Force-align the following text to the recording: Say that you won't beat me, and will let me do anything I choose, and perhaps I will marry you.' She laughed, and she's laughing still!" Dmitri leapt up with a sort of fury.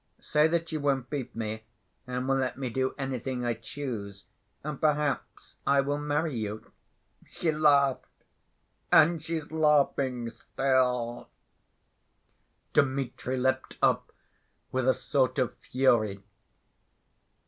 Say 0.19 0.47
that 0.47 0.71
you 0.71 0.79
won't 0.79 1.11
beat 1.11 1.35
me, 1.35 1.63
and 2.07 2.27
will 2.27 2.37
let 2.37 2.57
me 2.57 2.71
do 2.71 2.95
anything 2.97 3.45
I 3.45 3.53
choose, 3.53 4.23
and 4.63 4.81
perhaps 4.81 5.57
I 5.67 5.81
will 5.81 5.99
marry 5.99 6.35
you.' 6.35 6.71
She 7.29 7.51
laughed, 7.51 8.07
and 8.91 9.23
she's 9.23 9.51
laughing 9.51 10.27
still!" 10.31 11.29
Dmitri 12.73 13.37
leapt 13.37 13.77
up 13.83 14.11
with 14.71 14.87
a 14.87 14.95
sort 14.95 15.37
of 15.37 15.55
fury. 15.57 16.23